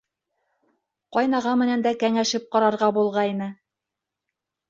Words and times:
Ҡайнаға 1.17 1.51
менән 1.61 1.83
дә 1.87 1.91
кәңәшеп 2.03 2.47
ҡарарға 2.57 2.89
булғайны. 2.95 3.51